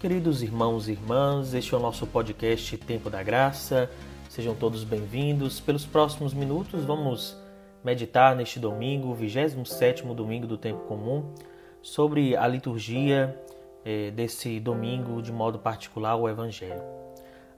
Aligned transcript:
Queridos 0.00 0.42
irmãos 0.42 0.88
e 0.88 0.92
irmãs, 0.92 1.52
este 1.52 1.74
é 1.74 1.76
o 1.76 1.80
nosso 1.80 2.06
podcast 2.06 2.74
Tempo 2.78 3.10
da 3.10 3.22
Graça. 3.22 3.90
Sejam 4.30 4.54
todos 4.54 4.82
bem-vindos. 4.82 5.60
Pelos 5.60 5.84
próximos 5.84 6.32
minutos, 6.32 6.86
vamos 6.86 7.36
meditar 7.84 8.34
neste 8.34 8.58
domingo, 8.58 9.12
27 9.12 10.02
domingo 10.14 10.46
do 10.46 10.56
Tempo 10.56 10.86
Comum, 10.86 11.34
sobre 11.82 12.34
a 12.34 12.48
liturgia 12.48 13.38
eh, 13.84 14.10
desse 14.12 14.58
domingo, 14.58 15.20
de 15.20 15.30
modo 15.30 15.58
particular, 15.58 16.16
o 16.16 16.26
Evangelho. 16.26 16.82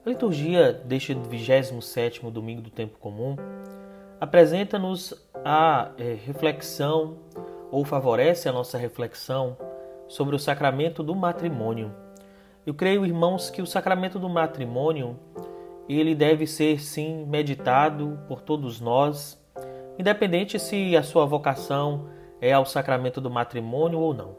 A 0.05 0.09
liturgia 0.09 0.73
deste 0.73 1.13
27 1.13 2.29
domingo 2.29 2.61
do 2.61 2.69
Tempo 2.69 2.99
Comum 2.99 3.37
apresenta-nos 4.19 5.13
a 5.45 5.93
eh, 5.97 6.17
reflexão, 6.25 7.19
ou 7.71 7.85
favorece 7.85 8.49
a 8.49 8.51
nossa 8.51 8.77
reflexão, 8.77 9.55
sobre 10.09 10.35
o 10.35 10.39
sacramento 10.39 11.01
do 11.01 11.15
matrimônio 11.15 12.02
eu 12.65 12.73
creio, 12.73 13.05
irmãos, 13.05 13.49
que 13.49 13.61
o 13.61 13.65
sacramento 13.65 14.17
do 14.17 14.29
matrimônio 14.29 15.19
ele 15.87 16.15
deve 16.15 16.47
ser 16.47 16.79
sim 16.79 17.25
meditado 17.25 18.19
por 18.27 18.41
todos 18.41 18.79
nós, 18.79 19.41
independente 19.99 20.57
se 20.57 20.95
a 20.95 21.03
sua 21.03 21.25
vocação 21.25 22.07
é 22.39 22.53
ao 22.53 22.65
sacramento 22.65 23.19
do 23.19 23.29
matrimônio 23.29 23.99
ou 23.99 24.13
não. 24.13 24.35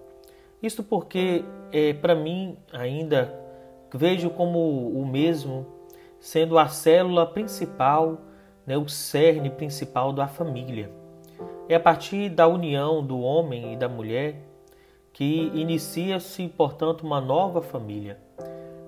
Isto 0.63 0.83
porque, 0.83 1.45
é, 1.71 1.93
para 1.93 2.15
mim, 2.15 2.57
ainda 2.73 3.35
vejo 3.93 4.31
como 4.31 4.89
o 4.89 5.07
mesmo 5.07 5.67
sendo 6.19 6.59
a 6.59 6.69
célula 6.69 7.27
principal, 7.27 8.19
né, 8.67 8.79
o 8.79 8.89
cerne 8.89 9.51
principal 9.51 10.13
da 10.13 10.27
família. 10.27 10.91
É 11.69 11.75
a 11.75 11.81
partir 11.81 12.31
da 12.31 12.49
união 12.49 13.05
do 13.05 13.21
homem 13.21 13.75
e 13.75 13.77
da 13.77 13.89
mulher 13.89 14.37
que 15.15 15.53
inicia-se, 15.55 16.49
portanto, 16.49 17.03
uma 17.03 17.21
nova 17.21 17.63
família. 17.63 18.19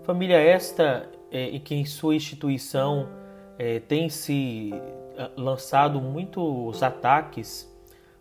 Família 0.03 0.37
esta 0.37 1.09
é, 1.31 1.57
que 1.61 1.75
em 1.75 1.85
sua 1.85 2.17
instituição 2.17 3.09
é, 3.57 3.79
tem 3.79 4.09
se 4.09 4.73
ah, 5.17 5.31
lançado 5.37 6.01
muitos 6.01 6.83
ataques 6.83 7.73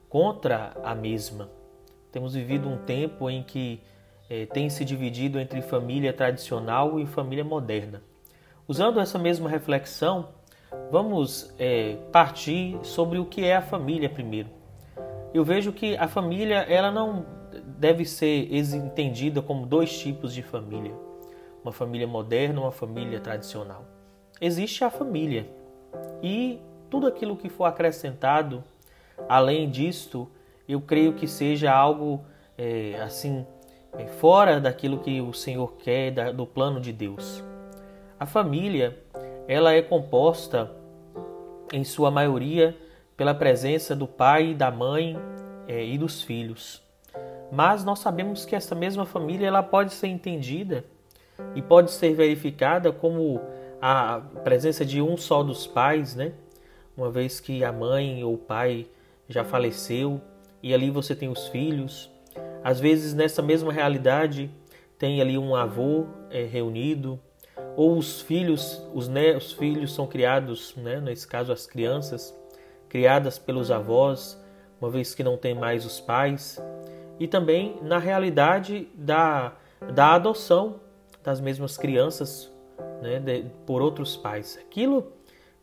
contra 0.07 0.71
a 0.83 0.93
mesma. 0.93 1.49
Temos 2.11 2.35
vivido 2.35 2.69
um 2.69 2.77
tempo 2.77 3.27
em 3.27 3.41
que 3.41 3.81
é, 4.29 4.45
tem 4.45 4.69
se 4.69 4.85
dividido 4.85 5.39
entre 5.39 5.61
família 5.63 6.13
tradicional 6.13 6.99
e 6.99 7.07
família 7.07 7.43
moderna. 7.43 8.03
Usando 8.67 8.99
essa 8.99 9.17
mesma 9.17 9.49
reflexão, 9.49 10.29
vamos 10.91 11.53
é, 11.57 11.97
partir 12.11 12.77
sobre 12.83 13.17
o 13.17 13.25
que 13.25 13.43
é 13.43 13.55
a 13.55 13.61
família 13.63 14.09
primeiro. 14.09 14.49
Eu 15.33 15.43
vejo 15.43 15.73
que 15.73 15.97
a 15.97 16.07
família 16.07 16.57
ela 16.69 16.91
não 16.91 17.25
deve 17.77 18.05
ser 18.05 18.53
entendida 18.53 19.41
como 19.41 19.65
dois 19.65 19.97
tipos 19.97 20.33
de 20.33 20.41
família: 20.41 20.93
uma 21.63 21.71
família 21.71 22.07
moderna, 22.07 22.61
uma 22.61 22.71
família 22.71 23.19
tradicional. 23.19 23.85
Existe 24.39 24.83
a 24.83 24.89
família 24.89 25.49
e 26.21 26.59
tudo 26.89 27.07
aquilo 27.07 27.35
que 27.35 27.49
for 27.49 27.65
acrescentado 27.65 28.63
além 29.29 29.69
disto, 29.69 30.29
eu 30.67 30.81
creio 30.81 31.13
que 31.13 31.27
seja 31.27 31.71
algo 31.71 32.25
é, 32.57 32.99
assim 33.01 33.45
é, 33.97 34.05
fora 34.07 34.59
daquilo 34.59 34.99
que 34.99 35.21
o 35.21 35.33
Senhor 35.33 35.73
quer 35.77 36.11
da, 36.11 36.31
do 36.31 36.45
plano 36.45 36.79
de 36.79 36.91
Deus. 36.91 37.43
A 38.19 38.25
família 38.25 38.97
ela 39.47 39.73
é 39.73 39.81
composta 39.81 40.71
em 41.71 41.83
sua 41.83 42.09
maioria 42.09 42.75
pela 43.15 43.33
presença 43.33 43.95
do 43.95 44.07
pai, 44.07 44.53
da 44.53 44.71
mãe 44.71 45.17
é, 45.67 45.85
e 45.85 45.97
dos 45.97 46.21
filhos. 46.21 46.84
Mas 47.51 47.83
nós 47.83 47.99
sabemos 47.99 48.45
que 48.45 48.55
essa 48.55 48.75
mesma 48.75 49.05
família 49.05 49.47
ela 49.47 49.63
pode 49.63 49.93
ser 49.93 50.07
entendida 50.07 50.83
e 51.53 51.61
pode 51.61 51.91
ser 51.91 52.13
verificada 52.13 52.91
como 52.91 53.41
a 53.81 54.21
presença 54.43 54.85
de 54.85 55.01
um 55.01 55.17
só 55.17 55.43
dos 55.43 55.67
pais, 55.67 56.15
né? 56.15 56.33
Uma 56.97 57.11
vez 57.11 57.39
que 57.39 57.63
a 57.63 57.71
mãe 57.71 58.23
ou 58.23 58.35
o 58.35 58.37
pai 58.37 58.87
já 59.27 59.43
faleceu 59.43 60.21
e 60.63 60.73
ali 60.73 60.89
você 60.89 61.15
tem 61.15 61.29
os 61.29 61.47
filhos. 61.47 62.09
Às 62.63 62.79
vezes 62.79 63.13
nessa 63.13 63.41
mesma 63.41 63.71
realidade 63.71 64.49
tem 64.97 65.21
ali 65.21 65.37
um 65.37 65.55
avô 65.55 66.05
é, 66.31 66.43
reunido 66.43 67.19
ou 67.75 67.97
os 67.97 68.21
filhos, 68.21 68.81
os, 68.93 69.07
né, 69.07 69.35
os 69.35 69.51
filhos 69.51 69.93
são 69.93 70.07
criados, 70.07 70.73
né, 70.77 71.01
nesse 71.01 71.27
caso 71.27 71.51
as 71.51 71.67
crianças, 71.67 72.33
criadas 72.87 73.37
pelos 73.37 73.69
avós, 73.69 74.41
uma 74.79 74.89
vez 74.89 75.13
que 75.13 75.23
não 75.23 75.37
tem 75.37 75.53
mais 75.53 75.85
os 75.85 75.99
pais 75.99 76.61
e 77.19 77.27
também 77.27 77.77
na 77.81 77.97
realidade 77.97 78.87
da, 78.93 79.53
da 79.93 80.13
adoção 80.13 80.79
das 81.23 81.39
mesmas 81.39 81.77
crianças 81.77 82.51
né, 83.01 83.19
de, 83.19 83.45
por 83.65 83.81
outros 83.81 84.15
pais. 84.15 84.57
Aquilo 84.61 85.11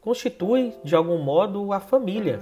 constitui, 0.01 0.75
de 0.83 0.97
algum 0.97 1.19
modo, 1.19 1.73
a 1.73 1.81
família. 1.81 2.41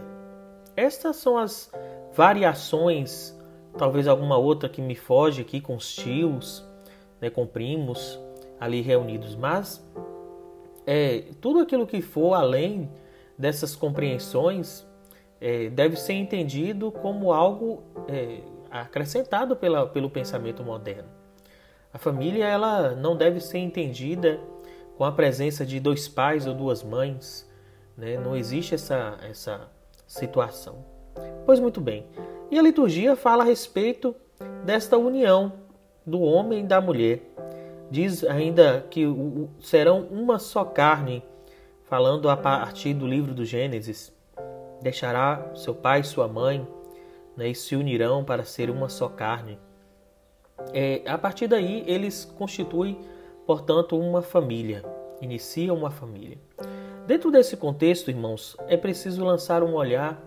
Estas 0.77 1.17
são 1.17 1.37
as 1.37 1.71
variações, 2.15 3.37
talvez 3.77 4.09
alguma 4.09 4.37
outra 4.37 4.69
que 4.69 4.81
me 4.81 4.95
foge 4.95 5.43
aqui 5.43 5.61
com 5.61 5.77
os 5.77 5.95
tios, 5.95 6.65
né, 7.21 7.29
com 7.29 7.47
primos 7.47 8.19
ali 8.59 8.81
reunidos, 8.81 9.35
mas 9.37 9.85
é, 10.87 11.25
tudo 11.41 11.61
aquilo 11.61 11.87
que 11.87 12.03
for 12.03 12.35
além 12.35 12.91
dessas 13.39 13.75
compreensões 13.75 14.87
é, 15.41 15.71
deve 15.71 15.97
ser 15.97 16.13
entendido 16.15 16.93
como 16.93 17.33
algo 17.33 17.83
é, 18.07 18.41
acrescentado 18.71 19.57
pela, 19.57 19.87
pelo 19.87 20.09
pensamento 20.09 20.63
moderno. 20.63 21.09
A 21.93 21.99
família 21.99 22.47
ela 22.47 22.95
não 22.95 23.17
deve 23.17 23.41
ser 23.41 23.59
entendida 23.59 24.39
com 24.97 25.05
a 25.05 25.13
presença 25.13 25.67
de 25.67 25.81
dois 25.81 26.09
pais 26.09 26.47
ou 26.47 26.55
duas 26.55 26.83
mães. 26.83 27.51
Né? 27.97 28.17
Não 28.17 28.37
existe 28.37 28.75
essa, 28.75 29.19
essa 29.29 29.69
situação. 30.07 30.85
Pois 31.45 31.59
muito 31.59 31.81
bem. 31.81 32.07
E 32.51 32.59
a 32.59 32.63
liturgia 32.63 33.17
fala 33.17 33.43
a 33.43 33.47
respeito 33.47 34.15
desta 34.65 34.97
união 34.97 35.53
do 36.07 36.21
homem 36.21 36.61
e 36.61 36.67
da 36.67 36.81
mulher. 36.81 37.21
Diz 37.91 38.23
ainda 38.25 38.87
que 38.89 39.05
serão 39.61 40.07
uma 40.11 40.39
só 40.39 40.65
carne, 40.65 41.25
falando 41.85 42.29
a 42.29 42.37
partir 42.37 42.95
do 42.95 43.07
livro 43.07 43.35
do 43.35 43.45
Gênesis. 43.45 44.13
Deixará 44.81 45.51
seu 45.55 45.75
pai 45.75 46.01
e 46.01 46.05
sua 46.05 46.29
mãe 46.29 46.67
né, 47.41 47.49
e 47.49 47.55
se 47.55 47.75
unirão 47.75 48.23
para 48.23 48.45
ser 48.45 48.69
uma 48.69 48.91
só 48.91 49.09
carne. 49.09 49.59
É, 50.75 51.01
a 51.07 51.17
partir 51.17 51.49
daí, 51.49 51.83
eles 51.87 52.27
constituem, 52.37 53.01
portanto, 53.47 53.99
uma 53.99 54.21
família, 54.21 54.85
iniciam 55.23 55.75
uma 55.75 55.91
família. 55.91 56.37
Dentro 57.07 57.31
desse 57.31 57.57
contexto, 57.57 58.11
irmãos, 58.11 58.59
é 58.69 58.77
preciso 58.77 59.25
lançar 59.25 59.63
um 59.63 59.73
olhar 59.73 60.23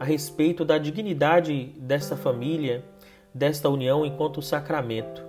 a 0.00 0.04
respeito 0.04 0.64
da 0.64 0.78
dignidade 0.78 1.66
desta 1.76 2.16
família, 2.16 2.84
desta 3.32 3.68
união 3.68 4.04
enquanto 4.04 4.42
sacramento. 4.42 5.22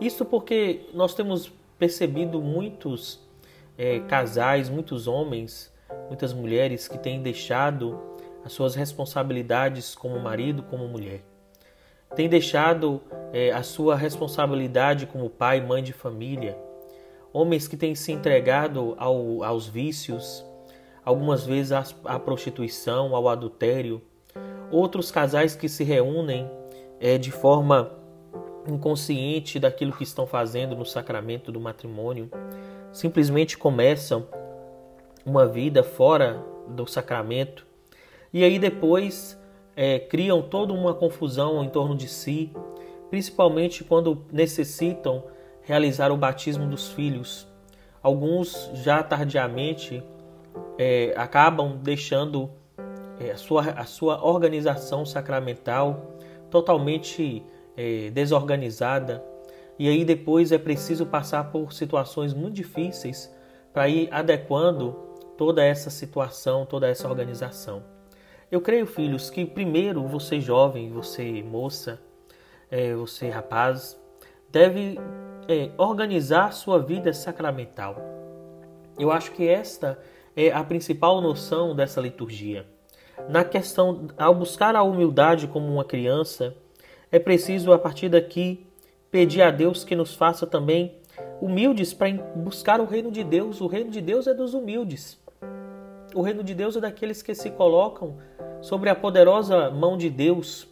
Isso 0.00 0.24
porque 0.24 0.80
nós 0.92 1.14
temos 1.14 1.52
percebido 1.78 2.42
muitos 2.42 3.20
é, 3.78 4.00
casais, 4.00 4.68
muitos 4.68 5.06
homens, 5.06 5.72
muitas 6.08 6.32
mulheres 6.32 6.88
que 6.88 6.98
têm 6.98 7.22
deixado 7.22 8.09
as 8.44 8.52
suas 8.52 8.74
responsabilidades 8.74 9.94
como 9.94 10.18
marido, 10.18 10.62
como 10.62 10.88
mulher. 10.88 11.22
Tem 12.14 12.28
deixado 12.28 13.00
é, 13.32 13.52
a 13.52 13.62
sua 13.62 13.94
responsabilidade 13.94 15.06
como 15.06 15.30
pai, 15.30 15.60
mãe 15.60 15.82
de 15.82 15.92
família. 15.92 16.58
Homens 17.32 17.68
que 17.68 17.76
têm 17.76 17.94
se 17.94 18.10
entregado 18.10 18.96
ao, 18.98 19.44
aos 19.44 19.68
vícios, 19.68 20.44
algumas 21.04 21.46
vezes 21.46 21.72
à, 21.72 21.84
à, 22.04 22.18
prostituição, 22.18 23.14
ao 23.14 23.28
adultério. 23.28 24.02
Outros 24.72 25.10
casais 25.10 25.54
que 25.54 25.68
se 25.68 25.84
reúnem 25.84 26.50
é, 26.98 27.16
de 27.16 27.30
forma 27.30 27.92
inconsciente 28.66 29.58
daquilo 29.58 29.92
que 29.92 30.02
estão 30.02 30.26
fazendo 30.26 30.76
no 30.76 30.84
sacramento 30.84 31.52
do 31.52 31.60
matrimônio, 31.60 32.30
simplesmente 32.92 33.56
começam 33.56 34.26
uma 35.24 35.46
vida 35.46 35.82
fora 35.82 36.44
do 36.68 36.86
sacramento 36.86 37.69
e 38.32 38.44
aí 38.44 38.58
depois 38.58 39.38
é, 39.76 39.98
criam 39.98 40.42
toda 40.42 40.72
uma 40.72 40.94
confusão 40.94 41.64
em 41.64 41.68
torno 41.68 41.96
de 41.96 42.08
si, 42.08 42.52
principalmente 43.08 43.82
quando 43.82 44.24
necessitam 44.32 45.24
realizar 45.62 46.12
o 46.12 46.16
batismo 46.16 46.66
dos 46.66 46.90
filhos. 46.92 47.48
Alguns 48.02 48.70
já 48.74 49.02
tardiamente 49.02 50.02
é, 50.78 51.12
acabam 51.16 51.76
deixando 51.76 52.50
é, 53.18 53.32
a, 53.32 53.36
sua, 53.36 53.62
a 53.70 53.84
sua 53.84 54.24
organização 54.24 55.04
sacramental 55.04 56.16
totalmente 56.50 57.44
é, 57.76 58.10
desorganizada, 58.10 59.24
e 59.78 59.88
aí 59.88 60.04
depois 60.04 60.52
é 60.52 60.58
preciso 60.58 61.06
passar 61.06 61.50
por 61.50 61.72
situações 61.72 62.34
muito 62.34 62.54
difíceis 62.54 63.34
para 63.72 63.88
ir 63.88 64.08
adequando 64.12 64.92
toda 65.38 65.64
essa 65.64 65.88
situação, 65.88 66.66
toda 66.66 66.88
essa 66.88 67.08
organização. 67.08 67.82
Eu 68.50 68.60
creio, 68.60 68.84
filhos, 68.84 69.30
que 69.30 69.46
primeiro 69.46 70.02
você 70.08 70.40
jovem, 70.40 70.90
você 70.90 71.40
moça, 71.40 72.00
é, 72.68 72.92
você 72.96 73.28
rapaz, 73.28 73.96
deve 74.50 74.98
é, 75.48 75.70
organizar 75.78 76.52
sua 76.52 76.80
vida 76.80 77.12
sacramental. 77.12 77.96
Eu 78.98 79.12
acho 79.12 79.30
que 79.30 79.46
esta 79.46 80.00
é 80.34 80.50
a 80.50 80.64
principal 80.64 81.20
noção 81.20 81.76
dessa 81.76 82.00
liturgia. 82.00 82.66
Na 83.28 83.44
questão, 83.44 84.08
ao 84.18 84.34
buscar 84.34 84.74
a 84.74 84.82
humildade 84.82 85.46
como 85.46 85.72
uma 85.72 85.84
criança, 85.84 86.52
é 87.12 87.20
preciso, 87.20 87.72
a 87.72 87.78
partir 87.78 88.08
daqui, 88.08 88.66
pedir 89.12 89.42
a 89.42 89.52
Deus 89.52 89.84
que 89.84 89.94
nos 89.94 90.16
faça 90.16 90.44
também 90.44 90.98
humildes 91.40 91.94
para 91.94 92.12
buscar 92.34 92.80
o 92.80 92.84
reino 92.84 93.12
de 93.12 93.22
Deus. 93.22 93.60
O 93.60 93.68
reino 93.68 93.90
de 93.90 94.00
Deus 94.00 94.26
é 94.26 94.34
dos 94.34 94.54
humildes. 94.54 95.19
O 96.14 96.22
reino 96.22 96.42
de 96.42 96.54
Deus 96.54 96.76
é 96.76 96.80
daqueles 96.80 97.22
que 97.22 97.34
se 97.34 97.50
colocam 97.50 98.18
sobre 98.60 98.90
a 98.90 98.94
poderosa 98.96 99.70
mão 99.70 99.96
de 99.96 100.10
Deus. 100.10 100.66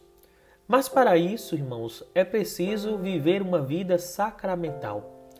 Mas 0.66 0.88
para 0.88 1.16
isso, 1.16 1.54
irmãos, 1.54 2.04
é 2.14 2.24
preciso 2.24 2.98
viver 2.98 3.40
uma 3.40 3.60
vida 3.60 3.98
sacramental. 3.98 5.30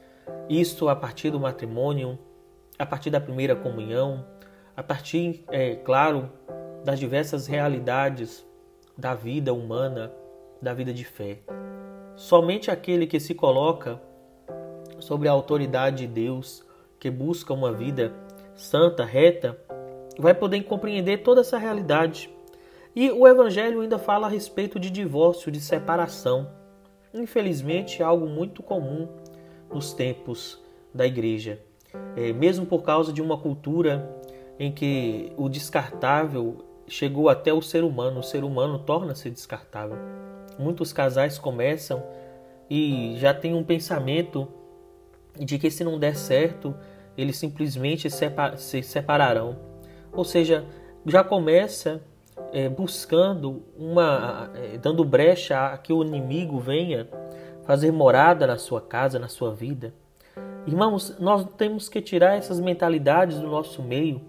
Isto 0.49 0.89
a 0.89 0.95
partir 0.95 1.31
do 1.31 1.41
matrimônio, 1.41 2.19
a 2.79 2.87
partir 2.87 3.11
da 3.11 3.21
primeira 3.21 3.57
comunhão, 3.57 4.25
a 4.77 4.83
partir, 4.83 5.45
é 5.51 5.75
claro, 5.75 6.31
das 6.85 6.99
diversas 6.99 7.47
realidades 7.49 8.47
da 8.97 9.15
vida 9.15 9.53
humana, 9.53 10.13
da 10.63 10.73
vida 10.73 10.93
de 10.93 11.05
fé. 11.05 11.41
Somente 12.15 12.71
aquele 12.71 13.07
que 13.07 13.19
se 13.19 13.35
coloca 13.35 14.01
sobre 15.01 15.29
a 15.29 15.33
autoridade 15.33 16.07
de 16.07 16.07
Deus, 16.07 16.65
que 16.99 17.11
busca 17.11 17.53
uma 17.53 17.73
vida 17.73 18.13
santa, 18.55 19.05
reta, 19.05 19.59
vai 20.19 20.35
poder 20.35 20.63
compreender 20.65 21.19
toda 21.19 21.43
essa 21.43 21.57
realidade. 21.57 22.29
E 22.95 23.11
o 23.11 23.27
Evangelho 23.27 23.81
ainda 23.81 23.99
fala 23.99 24.27
a 24.27 24.31
respeito 24.31 24.79
de 24.79 24.91
divórcio, 24.91 25.53
de 25.53 25.61
separação. 25.61 26.51
Infelizmente, 27.15 28.03
é 28.03 28.05
algo 28.05 28.27
muito 28.27 28.63
comum 28.63 29.09
nos 29.73 29.93
tempos 29.93 30.61
da 30.93 31.07
igreja. 31.07 31.61
É, 32.17 32.33
mesmo 32.33 32.67
por 32.67 32.83
causa 32.83 33.13
de 33.13 33.23
uma 33.23 33.39
cultura 33.39 34.17
em 34.59 34.73
que 34.73 35.33
o 35.37 35.49
descartável 35.49 36.65
chegou 36.89 37.29
até 37.29 37.53
o 37.53 37.63
ser 37.63 37.85
humano, 37.85 38.21
o 38.21 38.23
ser 38.23 38.43
humano 38.43 38.79
torna-se 38.81 39.31
descartável. 39.31 39.97
Muitos 40.59 40.93
casais 40.93 41.39
começam 41.39 42.03
e 42.69 43.15
já 43.17 43.33
têm 43.33 43.55
um 43.55 43.63
pensamento 43.63 44.49
de 45.39 45.59
que 45.59 45.71
se 45.71 45.85
não 45.85 45.99
der 45.99 46.17
certo, 46.17 46.75
eles 47.17 47.37
simplesmente 47.37 48.09
se 48.11 48.83
separarão. 48.83 49.68
Ou 50.19 50.25
seja, 50.25 50.65
já 51.07 51.23
começa 51.23 52.03
é, 52.53 52.69
buscando 52.69 53.63
uma, 53.79 54.51
é, 54.53 54.77
dando 54.77 55.05
brecha 55.05 55.67
a 55.67 55.79
que 55.79 55.93
o 55.93 56.03
inimigo 56.03 56.59
venha 56.59 57.09
fazer 57.63 57.93
morada 57.93 58.45
na 58.45 58.59
sua 58.59 58.81
casa, 58.81 59.17
na 59.17 59.29
sua 59.29 59.55
vida. 59.55 59.95
Irmãos, 60.67 61.17
nós 61.21 61.47
temos 61.57 61.89
que 61.89 62.03
tirar 62.03 62.37
essas 62.37 62.59
mentalidades 62.59 63.39
do 63.39 63.47
nosso 63.47 63.81
meio 63.81 64.21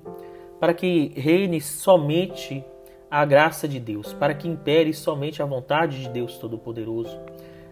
para 0.60 0.76
que 0.76 1.12
reine 1.16 1.60
somente 1.60 2.64
a 3.10 3.26
graça 3.26 3.68
de 3.68 3.80
Deus, 3.80 4.14
para 4.14 4.36
que 4.36 4.48
impere 4.48 4.94
somente 4.94 5.42
a 5.42 5.46
vontade 5.48 6.04
de 6.04 6.10
Deus 6.10 6.38
Todo-Poderoso. 6.38 7.20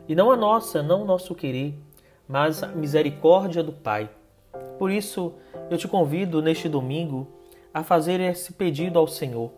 E 0.08 0.16
não 0.16 0.31
a 0.31 0.36
nossa, 0.36 0.81
não 0.81 1.04
o 1.04 1.06
nosso 1.06 1.36
querer, 1.36 1.75
mas 2.28 2.64
a 2.64 2.68
misericórdia 2.69 3.62
do 3.62 3.74
Pai. 3.74 4.10
Por 4.80 4.90
isso, 4.90 5.36
eu 5.69 5.78
te 5.78 5.88
convido 5.88 6.42
neste 6.42 6.68
domingo 6.68 7.37
a 7.78 7.84
fazer 7.84 8.20
esse 8.20 8.54
pedido 8.54 8.98
ao 8.98 9.06
Senhor, 9.06 9.52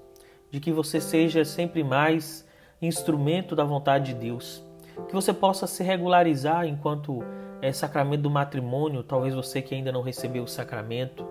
de 0.51 0.59
que 0.59 0.73
você 0.73 0.99
seja 0.99 1.45
sempre 1.45 1.85
mais 1.85 2.45
instrumento 2.81 3.55
da 3.55 3.63
vontade 3.63 4.13
de 4.13 4.19
Deus, 4.19 4.61
que 5.07 5.13
você 5.13 5.31
possa 5.31 5.65
se 5.65 5.81
regularizar 5.83 6.67
enquanto 6.67 7.23
é 7.61 7.71
sacramento 7.71 8.23
do 8.23 8.29
matrimônio, 8.29 9.03
talvez 9.03 9.33
você 9.33 9.61
que 9.61 9.73
ainda 9.73 9.89
não 9.89 10.01
recebeu 10.01 10.43
o 10.43 10.49
sacramento, 10.49 11.25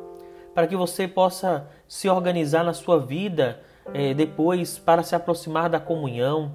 para 0.55 0.67
que 0.67 0.75
você 0.75 1.07
possa 1.07 1.69
se 1.87 2.09
organizar 2.09 2.65
na 2.65 2.73
sua 2.73 2.99
vida 2.99 3.61
é, 3.93 4.15
depois 4.15 4.79
para 4.79 5.03
se 5.03 5.15
aproximar 5.15 5.69
da 5.69 5.79
comunhão, 5.79 6.55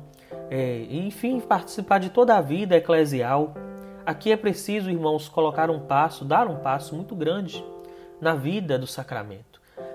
é, 0.49 0.87
enfim, 0.89 1.39
participar 1.39 1.99
de 1.99 2.09
toda 2.09 2.35
a 2.35 2.41
vida 2.41 2.75
eclesial. 2.75 3.53
Aqui 4.03 4.31
é 4.31 4.35
preciso, 4.35 4.89
irmãos, 4.89 5.29
colocar 5.29 5.69
um 5.69 5.81
passo, 5.81 6.25
dar 6.25 6.47
um 6.47 6.55
passo 6.55 6.95
muito 6.95 7.15
grande 7.15 7.63
na 8.19 8.33
vida 8.33 8.79
do 8.79 8.87
sacramento. 8.87 9.52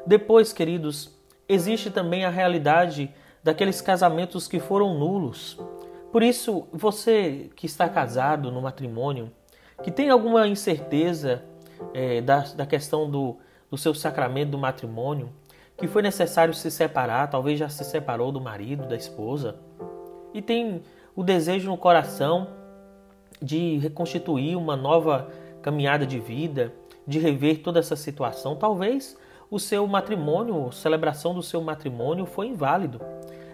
Depois, 0.08 0.55
queridos, 0.55 1.14
existe 1.46 1.90
também 1.90 2.25
a 2.25 2.31
realidade 2.31 3.14
daqueles 3.44 3.82
casamentos 3.82 4.49
que 4.49 4.58
foram 4.58 4.99
nulos. 4.99 5.60
Por 6.10 6.22
isso, 6.22 6.66
você 6.72 7.50
que 7.55 7.66
está 7.66 7.87
casado 7.90 8.50
no 8.50 8.62
matrimônio, 8.62 9.31
que 9.82 9.90
tem 9.90 10.08
alguma 10.08 10.49
incerteza 10.49 11.43
é, 11.93 12.22
da, 12.22 12.38
da 12.38 12.64
questão 12.64 13.10
do, 13.10 13.37
do 13.70 13.76
seu 13.76 13.93
sacramento 13.93 14.52
do 14.52 14.56
matrimônio, 14.56 15.28
que 15.76 15.87
foi 15.87 16.00
necessário 16.00 16.54
se 16.54 16.70
separar, 16.70 17.28
talvez 17.28 17.58
já 17.58 17.69
se 17.69 17.84
separou 17.84 18.32
do 18.32 18.40
marido, 18.40 18.88
da 18.88 18.96
esposa, 18.96 19.56
e 20.32 20.40
tem 20.40 20.81
o 21.14 21.22
desejo 21.22 21.69
no 21.69 21.76
coração 21.76 22.49
de 23.43 23.76
reconstituir 23.76 24.56
uma 24.56 24.75
nova 24.75 25.28
caminhada 25.61 26.06
de 26.06 26.19
vida, 26.19 26.72
de 27.06 27.19
rever 27.19 27.58
toda 27.58 27.78
essa 27.78 27.94
situação, 27.94 28.56
talvez 28.56 29.14
o 29.50 29.58
seu 29.58 29.86
matrimônio, 29.86 30.68
a 30.68 30.72
celebração 30.72 31.34
do 31.34 31.42
seu 31.42 31.60
matrimônio 31.60 32.26
foi 32.26 32.48
inválido. 32.48 33.00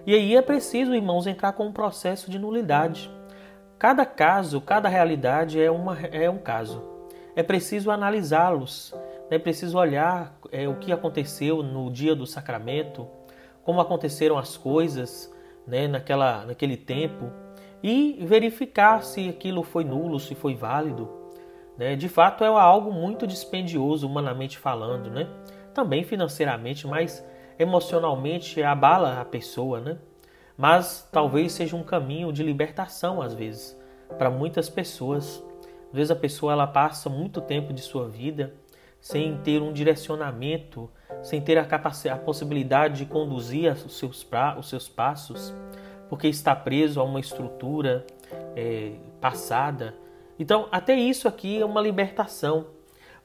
E 0.06 0.14
aí 0.14 0.37
é 0.37 0.43
preciso, 0.43 0.94
irmãos, 0.94 1.26
entrar 1.26 1.52
com 1.52 1.67
um 1.67 1.73
processo 1.73 2.31
de 2.31 2.38
nulidade. 2.38 3.11
Cada 3.79 4.05
caso, 4.05 4.61
cada 4.61 4.88
realidade 4.88 5.61
é, 5.61 5.70
uma, 5.70 5.99
é 6.00 6.29
um 6.29 6.38
caso. 6.38 6.82
É 7.37 7.43
preciso 7.43 7.91
analisá-los, 7.91 8.94
é 9.31 9.38
preciso 9.38 9.79
olhar 9.79 10.38
é, 10.52 10.69
o 10.69 10.76
que 10.76 10.93
aconteceu 10.93 11.62
no 11.62 11.91
dia 11.91 12.14
do 12.14 12.26
sacramento, 12.26 13.08
como 13.62 13.81
aconteceram 13.81 14.38
as 14.38 14.56
coisas 14.56 15.32
né, 15.67 15.88
naquela, 15.88 16.44
naquele 16.44 16.76
tempo 16.76 17.31
e 17.82 18.19
verificar 18.25 19.02
se 19.02 19.29
aquilo 19.29 19.62
foi 19.62 19.85
nulo, 19.85 20.20
se 20.20 20.35
foi 20.35 20.55
válido. 20.55 21.08
Né? 21.76 21.97
De 21.97 22.08
fato, 22.08 22.44
é 22.44 22.47
algo 22.47 22.93
muito 22.93 23.26
dispendioso, 23.26 24.06
humanamente 24.06 24.58
falando, 24.58 25.11
né? 25.11 25.29
Também 25.75 26.05
financeiramente, 26.05 26.87
mas 26.87 27.25
emocionalmente 27.59 28.62
abala 28.62 29.21
a 29.21 29.25
pessoa. 29.25 29.81
Né? 29.81 29.99
Mas 30.56 31.09
talvez 31.12 31.53
seja 31.53 31.76
um 31.76 31.83
caminho 31.83 32.33
de 32.33 32.43
libertação, 32.43 33.21
às 33.21 33.35
vezes, 33.35 33.78
para 34.16 34.31
muitas 34.31 34.71
pessoas. 34.71 35.43
Às 35.88 35.97
vezes 35.97 36.11
a 36.11 36.16
pessoa 36.16 36.52
ela 36.52 36.66
passa 36.66 37.11
muito 37.11 37.40
tempo 37.40 37.73
de 37.73 37.81
sua 37.81 38.09
vida 38.09 38.54
sem 39.00 39.37
ter 39.43 39.61
um 39.61 39.71
direcionamento, 39.71 40.90
sem 41.23 41.38
ter 41.38 41.59
a, 41.59 41.64
capacidade, 41.66 42.19
a 42.19 42.25
possibilidade 42.25 42.99
de 42.99 43.04
conduzir 43.04 43.71
os 43.71 43.99
seus, 43.99 44.26
os 44.59 44.69
seus 44.69 44.88
passos, 44.88 45.54
porque 46.09 46.26
está 46.26 46.57
preso 46.57 47.00
a 47.00 47.04
uma 47.04 47.21
estrutura 47.21 48.07
é, 48.57 48.93
passada. 49.21 49.95
Então, 50.38 50.69
até 50.73 50.95
isso 50.95 51.28
aqui 51.28 51.61
é 51.61 51.66
uma 51.66 51.83
libertação. 51.83 52.69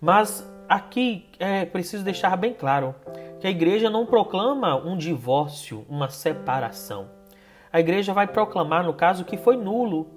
Mas 0.01 0.45
aqui 0.69 1.25
é 1.39 1.65
preciso 1.65 2.03
deixar 2.03 2.37
bem 2.37 2.53
claro 2.53 2.95
que 3.39 3.47
a 3.47 3.49
igreja 3.49 3.89
não 3.89 4.05
proclama 4.05 4.75
um 4.75 4.95
divórcio, 4.95 5.85
uma 5.89 6.09
separação. 6.09 7.09
A 7.71 7.79
igreja 7.79 8.13
vai 8.13 8.27
proclamar, 8.27 8.83
no 8.83 8.93
caso, 8.93 9.25
que 9.25 9.37
foi 9.37 9.57
nulo, 9.57 10.07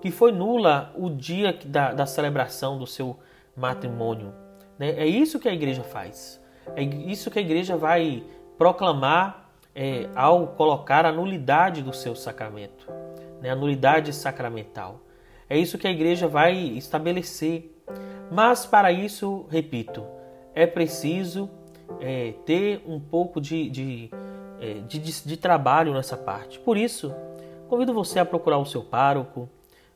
que 0.00 0.10
foi 0.10 0.32
nula 0.32 0.92
o 0.96 1.10
dia 1.10 1.56
da, 1.64 1.92
da 1.92 2.06
celebração 2.06 2.78
do 2.78 2.86
seu 2.86 3.18
matrimônio. 3.56 4.32
Né? 4.78 4.90
É 4.90 5.06
isso 5.06 5.38
que 5.38 5.48
a 5.48 5.52
igreja 5.52 5.82
faz. 5.82 6.40
É 6.76 6.82
isso 6.82 7.30
que 7.30 7.38
a 7.38 7.42
igreja 7.42 7.76
vai 7.76 8.22
proclamar 8.56 9.50
é, 9.74 10.08
ao 10.14 10.48
colocar 10.48 11.06
a 11.06 11.12
nulidade 11.12 11.82
do 11.82 11.92
seu 11.92 12.14
sacramento, 12.14 12.86
né? 13.40 13.50
a 13.50 13.56
nulidade 13.56 14.12
sacramental. 14.12 15.00
É 15.48 15.56
isso 15.56 15.78
que 15.78 15.86
a 15.86 15.90
igreja 15.90 16.28
vai 16.28 16.54
estabelecer. 16.54 17.74
Mas 18.30 18.66
para 18.66 18.92
isso, 18.92 19.46
repito, 19.50 20.04
é 20.54 20.66
preciso 20.66 21.48
é, 22.00 22.34
ter 22.44 22.82
um 22.86 23.00
pouco 23.00 23.40
de, 23.40 23.68
de, 23.70 24.10
é, 24.60 24.74
de, 24.86 24.98
de, 24.98 25.36
trabalho 25.36 25.94
nessa 25.94 26.16
parte. 26.16 26.58
Por 26.58 26.76
isso, 26.76 27.14
convido 27.68 27.94
você 27.94 28.18
a 28.18 28.24
procurar 28.24 28.58
o 28.58 28.66
seu 28.66 28.82
pároco, 28.82 29.48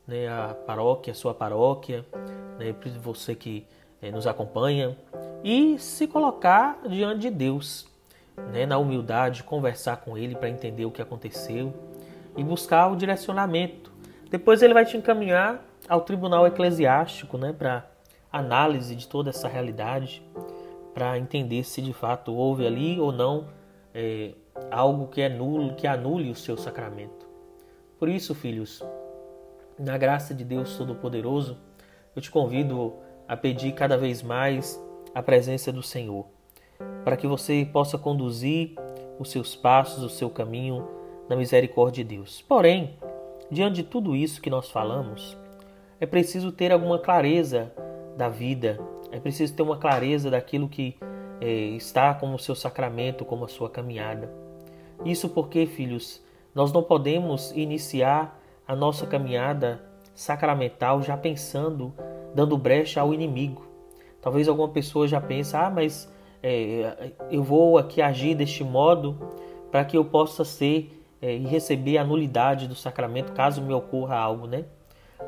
né, 0.07 0.29
a 0.29 0.55
paróquia, 0.67 1.13
a 1.13 1.15
sua 1.15 1.35
paróquia, 1.35 2.05
né, 2.59 2.75
você 3.03 3.35
que 3.35 3.67
é, 4.01 4.11
nos 4.11 4.27
acompanha, 4.27 4.97
e 5.45 5.79
se 5.79 6.07
colocar 6.07 6.81
diante 6.89 7.21
de 7.21 7.31
Deus, 7.31 7.87
né, 8.53 8.65
na 8.65 8.79
humildade, 8.79 9.43
conversar 9.43 9.99
com 9.99 10.17
Ele 10.17 10.35
para 10.35 10.49
entender 10.49 10.85
o 10.85 10.91
que 10.91 11.03
aconteceu 11.03 11.73
e 12.37 12.43
buscar 12.43 12.89
o 12.91 12.97
direcionamento. 12.97 13.93
Depois 14.31 14.63
ele 14.63 14.73
vai 14.73 14.87
te 14.87 14.97
encaminhar 14.97 15.63
ao 15.93 16.01
tribunal 16.01 16.47
eclesiástico 16.47 17.37
né, 17.37 17.53
para 17.53 17.85
análise 18.33 18.97
de 18.97 19.07
toda 19.07 19.29
essa 19.29 19.47
realidade, 19.47 20.23
para 20.95 21.19
entender 21.19 21.65
se 21.65 21.83
de 21.83 21.93
fato 21.93 22.35
houve 22.35 22.67
ali 22.67 22.99
ou 22.99 23.13
não 23.13 23.49
é, 23.93 24.33
algo 24.71 25.09
que 25.09 25.21
é 25.21 25.29
nulo, 25.29 25.75
que 25.75 25.87
anule 25.87 26.31
o 26.31 26.35
seu 26.35 26.57
sacramento. 26.57 27.29
Por 27.99 28.09
isso, 28.09 28.35
filhos, 28.35 28.83
na 29.79 29.99
graça 29.99 30.33
de 30.33 30.45
Deus 30.45 30.79
Todo-Poderoso, 30.79 31.59
eu 32.17 32.23
te 32.23 32.31
convido 32.31 32.95
a 33.29 33.37
pedir 33.37 33.73
cada 33.73 33.99
vez 33.99 34.23
mais 34.23 34.83
a 35.15 35.23
presença 35.23 35.71
do 35.71 35.83
Senhor, 35.83 36.25
para 37.05 37.19
que 37.19 37.27
você 37.27 37.69
possa 37.71 37.99
conduzir 37.99 38.77
os 39.19 39.31
seus 39.31 39.55
passos, 39.55 40.03
o 40.03 40.09
seu 40.09 40.31
caminho 40.31 40.89
na 41.29 41.37
misericórdia 41.37 42.03
de 42.03 42.17
Deus. 42.17 42.41
Porém, 42.41 42.97
diante 43.51 43.77
de 43.77 43.83
tudo 43.83 44.17
isso 44.17 44.41
que 44.41 44.49
nós 44.49 44.71
falamos, 44.71 45.37
é 46.03 46.07
preciso 46.07 46.51
ter 46.51 46.73
alguma 46.73 46.99
clareza 46.99 47.73
da 48.17 48.29
vida, 48.29 48.77
é 49.13 49.21
preciso 49.21 49.55
ter 49.55 49.63
uma 49.63 49.77
clareza 49.77 50.29
daquilo 50.33 50.69
que 50.69 50.97
é, 51.41 51.47
está 51.77 52.13
como 52.13 52.35
o 52.35 52.39
seu 52.41 52.57
sacramento, 52.57 53.25
como 53.25 53.45
a 53.45 53.49
sua 53.49 53.71
caminhada. 53.71 54.29
Isso 55.05 55.29
porque, 55.29 55.65
filhos, 55.65 56.21
nós 56.53 56.73
não 56.73 56.83
podemos 56.83 57.53
iniciar 57.53 58.37
a 58.67 58.75
nossa 58.75 59.07
caminhada 59.07 59.81
sacramental 60.13 61.01
já 61.03 61.17
pensando, 61.17 61.95
dando 62.35 62.59
brecha 62.59 63.01
ao 63.01 63.15
inimigo. 63.15 63.63
Talvez 64.21 64.49
alguma 64.49 64.71
pessoa 64.71 65.07
já 65.07 65.21
pense, 65.21 65.57
ah, 65.57 65.71
mas 65.71 66.13
é, 66.43 67.13
eu 67.31 67.45
vou 67.45 67.79
aqui 67.79 68.03
agir 68.03 68.35
deste 68.35 68.65
modo 68.65 69.17
para 69.71 69.85
que 69.85 69.97
eu 69.97 70.05
possa 70.05 70.45
ser 70.45 71.01
é, 71.23 71.37
e 71.37 71.47
receber 71.47 71.97
a 71.99 72.05
nulidade 72.05 72.67
do 72.67 72.75
sacramento 72.75 73.33
caso 73.33 73.63
me 73.63 73.73
ocorra 73.73 74.17
algo, 74.17 74.49
né? 74.49 74.65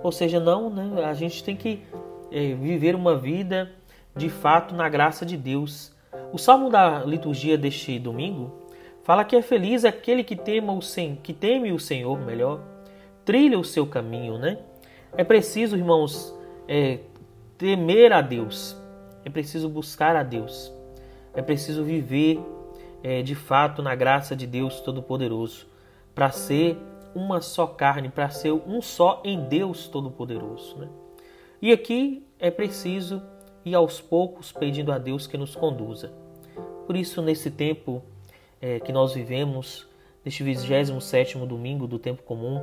Ou 0.03 0.13
seja, 0.13 0.39
não, 0.39 0.71
né? 0.71 1.05
A 1.05 1.15
gente 1.15 1.43
tem 1.43 1.57
que 1.57 1.83
é, 2.31 2.55
viver 2.55 2.95
uma 2.95 3.17
vida 3.17 3.71
de 4.17 4.29
fato 4.29 4.75
na 4.75 4.89
graça 4.89 5.25
de 5.25 5.37
Deus. 5.37 5.93
O 6.33 6.39
salmo 6.39 6.71
da 6.71 7.05
liturgia 7.05 7.57
deste 7.57 7.99
domingo 7.99 8.53
fala 9.03 9.25
que 9.25 9.37
é 9.37 9.43
feliz 9.43 9.85
aquele 9.85 10.25
que, 10.25 10.37
tema 10.37 10.73
o 10.73 10.83
sen 10.83 11.19
que 11.23 11.33
teme 11.33 11.73
o 11.73 11.79
Senhor, 11.79 12.19
melhor, 12.19 12.61
trilha 13.25 13.59
o 13.59 13.65
seu 13.65 13.87
caminho, 13.87 14.39
né? 14.39 14.59
É 15.17 15.23
preciso, 15.23 15.77
irmãos, 15.77 16.35
é, 16.67 16.99
temer 17.57 18.13
a 18.13 18.21
Deus, 18.21 18.77
é 19.25 19.31
preciso 19.31 19.69
buscar 19.69 20.17
a 20.17 20.23
Deus, 20.23 20.73
é 21.35 21.43
preciso 21.43 21.85
viver 21.85 22.41
é, 23.03 23.23
de 23.23 23.35
fato 23.35 23.83
na 23.83 23.95
graça 23.95 24.35
de 24.35 24.47
Deus 24.47 24.81
Todo-Poderoso, 24.81 25.67
para 26.15 26.31
ser 26.31 26.77
uma 27.15 27.41
só 27.41 27.67
carne, 27.67 28.09
para 28.09 28.29
ser 28.31 28.53
um 28.53 28.81
só 28.83 29.23
em 29.25 29.41
Deus 29.49 29.89
Todo-Poderoso. 29.89 30.79
Né? 30.79 30.89
E 31.61 31.73
aqui 31.73 32.27
é 32.39 32.51
preciso 32.51 33.23
ir 33.65 33.75
aos 33.75 34.01
poucos 34.01 34.53
pedindo 34.53 34.93
a 34.93 34.99
Deus 34.99 35.27
que 35.27 35.37
nos 35.37 35.55
conduza. 35.55 36.13
Por 36.87 36.97
isso, 36.97 37.23
nesse 37.23 37.51
tempo 37.51 38.03
é, 38.61 38.81
que 38.81 38.93
nós 38.93 39.15
vivemos, 39.15 39.87
neste 40.25 40.43
27 40.43 41.39
domingo 41.39 41.87
do 41.87 41.99
tempo 41.99 42.23
comum, 42.23 42.61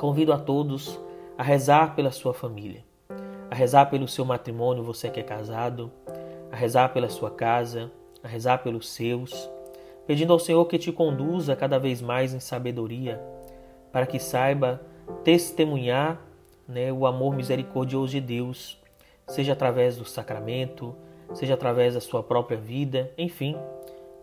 convido 0.00 0.32
a 0.32 0.38
todos 0.38 0.98
a 1.38 1.42
rezar 1.42 1.94
pela 1.94 2.10
sua 2.10 2.34
família 2.34 2.82
a 3.54 3.56
rezar 3.56 3.86
pelo 3.86 4.08
seu 4.08 4.24
matrimônio, 4.24 4.82
você 4.82 5.08
que 5.08 5.20
é 5.20 5.22
casado, 5.22 5.88
a 6.50 6.56
rezar 6.56 6.88
pela 6.92 7.08
sua 7.08 7.30
casa, 7.30 7.88
a 8.20 8.26
rezar 8.26 8.58
pelos 8.58 8.88
seus, 8.88 9.48
pedindo 10.06 10.32
ao 10.32 10.38
Senhor 10.38 10.64
que 10.66 10.78
te 10.78 10.92
conduza 10.92 11.56
cada 11.56 11.78
vez 11.78 12.00
mais 12.00 12.34
em 12.34 12.40
sabedoria, 12.40 13.20
para 13.92 14.06
que 14.06 14.18
saiba 14.18 14.80
testemunhar 15.22 16.20
né, 16.66 16.92
o 16.92 17.06
amor 17.06 17.34
misericordioso 17.34 18.12
de 18.12 18.20
Deus, 18.20 18.78
seja 19.26 19.52
através 19.52 19.96
do 19.96 20.04
sacramento, 20.04 20.94
seja 21.32 21.54
através 21.54 21.94
da 21.94 22.00
sua 22.00 22.22
própria 22.22 22.58
vida, 22.58 23.10
enfim, 23.16 23.56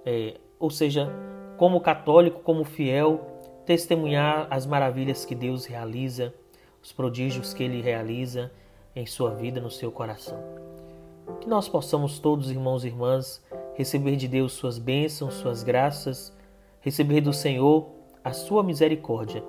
é, 0.06 0.36
ou 0.60 0.70
seja, 0.70 1.12
como 1.58 1.82
católico, 1.82 2.42
como 2.42 2.64
fiel, 2.64 3.20
testemunhar 3.66 4.48
as 4.50 4.66
maravilhas 4.66 5.26
que 5.26 5.36
Deus 5.36 5.66
realiza, 5.66 6.34
os 6.82 6.92
prodígios 6.92 7.54
que 7.54 7.64
Ele 7.64 7.82
realiza 7.82 8.52
em 8.96 9.06
sua 9.06 9.32
vida, 9.32 9.62
no 9.62 9.70
seu 9.70 9.92
coração. 9.92 10.38
Que 11.40 11.48
nós 11.48 11.70
possamos 11.70 12.20
todos, 12.20 12.52
irmãos 12.52 12.84
e 12.84 12.88
irmãs, 12.88 13.44
receber 13.76 14.16
de 14.16 14.28
Deus 14.28 14.54
suas 14.54 14.78
bênçãos, 14.78 15.36
suas 15.36 15.64
graças, 15.64 16.36
receber 16.82 17.22
do 17.22 17.34
Senhor 17.34 17.90
a 18.24 18.34
sua 18.34 18.64
misericórdia. 18.64 19.44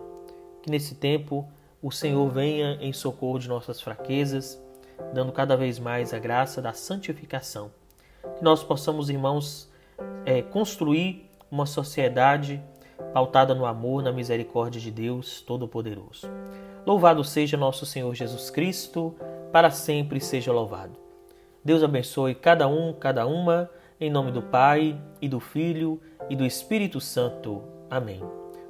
Que 0.62 0.70
nesse 0.70 0.94
tempo 0.94 1.46
o 1.82 1.90
Senhor 1.90 2.28
venha 2.28 2.78
em 2.80 2.92
socorro 2.92 3.38
de 3.38 3.48
nossas 3.48 3.80
fraquezas, 3.80 4.62
dando 5.12 5.32
cada 5.32 5.56
vez 5.56 5.78
mais 5.78 6.14
a 6.14 6.18
graça 6.18 6.62
da 6.62 6.72
santificação. 6.72 7.70
Que 8.36 8.44
nós 8.44 8.62
possamos, 8.62 9.10
irmãos, 9.10 9.70
é, 10.24 10.42
construir 10.42 11.28
uma 11.50 11.66
sociedade 11.66 12.62
pautada 13.12 13.54
no 13.54 13.66
amor, 13.66 14.02
na 14.02 14.12
misericórdia 14.12 14.80
de 14.80 14.90
Deus 14.90 15.40
Todo-Poderoso. 15.40 16.28
Louvado 16.86 17.22
seja 17.24 17.56
nosso 17.56 17.84
Senhor 17.84 18.14
Jesus 18.14 18.50
Cristo 18.50 19.14
para 19.52 19.70
sempre 19.70 20.20
seja 20.20 20.52
louvado. 20.52 20.96
Deus 21.64 21.82
abençoe 21.82 22.34
cada 22.34 22.66
um, 22.66 22.92
cada 22.92 23.26
uma, 23.26 23.70
em 24.02 24.10
nome 24.10 24.32
do 24.32 24.42
Pai 24.42 25.00
e 25.20 25.28
do 25.28 25.38
Filho 25.38 26.00
e 26.28 26.34
do 26.34 26.44
Espírito 26.44 27.00
Santo. 27.00 27.62
Amém. 27.88 28.20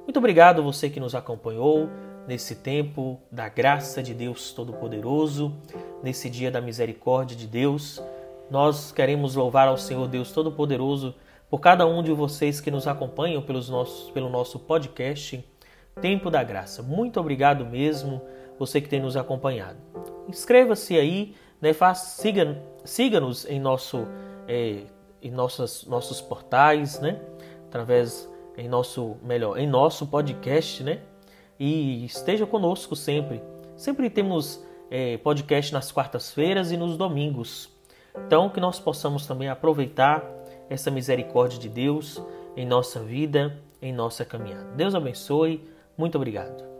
Muito 0.03 0.17
obrigado 0.17 0.61
a 0.61 0.63
você 0.63 0.91
que 0.91 0.99
nos 0.99 1.15
acompanhou 1.15 1.89
nesse 2.27 2.57
tempo 2.57 3.19
da 3.31 3.49
graça 3.49 4.03
de 4.03 4.13
Deus 4.13 4.51
Todo-Poderoso, 4.51 5.51
nesse 6.03 6.29
dia 6.29 6.51
da 6.51 6.61
misericórdia 6.61 7.35
de 7.35 7.47
Deus. 7.47 7.99
Nós 8.51 8.91
queremos 8.91 9.33
louvar 9.33 9.67
ao 9.67 9.75
Senhor 9.75 10.07
Deus 10.07 10.31
Todo-Poderoso 10.31 11.15
por 11.49 11.59
cada 11.59 11.87
um 11.87 12.03
de 12.03 12.11
vocês 12.11 12.61
que 12.61 12.69
nos 12.69 12.85
acompanham 12.85 13.41
pelos 13.41 13.67
nossos, 13.69 14.11
pelo 14.11 14.29
nosso 14.29 14.59
podcast 14.59 15.43
Tempo 15.99 16.29
da 16.29 16.43
Graça. 16.43 16.83
Muito 16.83 17.19
obrigado 17.19 17.65
mesmo, 17.65 18.21
você 18.59 18.79
que 18.79 18.87
tem 18.87 19.01
nos 19.01 19.17
acompanhado. 19.17 19.79
Inscreva-se 20.29 20.95
aí, 20.95 21.33
né? 21.59 21.71
siga, 21.95 22.61
siga-nos 22.85 23.45
em, 23.45 23.59
nosso, 23.59 24.07
é, 24.47 24.83
em 25.23 25.31
nossos, 25.31 25.85
nossos 25.85 26.21
portais, 26.21 26.99
né? 26.99 27.19
Através 27.67 28.29
em 28.57 28.67
nosso 28.67 29.15
melhor, 29.23 29.57
em 29.57 29.67
nosso 29.67 30.05
podcast, 30.05 30.83
né? 30.83 30.99
E 31.59 32.05
esteja 32.05 32.45
conosco 32.45 32.95
sempre. 32.95 33.41
Sempre 33.75 34.09
temos 34.09 34.63
é, 34.91 35.17
podcast 35.17 35.73
nas 35.73 35.91
quartas-feiras 35.91 36.71
e 36.71 36.77
nos 36.77 36.97
domingos. 36.97 37.69
Então 38.15 38.49
que 38.49 38.59
nós 38.59 38.79
possamos 38.79 39.25
também 39.25 39.49
aproveitar 39.49 40.23
essa 40.69 40.91
misericórdia 40.91 41.59
de 41.59 41.69
Deus 41.69 42.21
em 42.55 42.65
nossa 42.65 42.99
vida, 42.99 43.57
em 43.81 43.91
nossa 43.91 44.23
caminhada. 44.23 44.71
Deus 44.75 44.93
abençoe. 44.93 45.67
Muito 45.97 46.15
obrigado. 46.15 46.72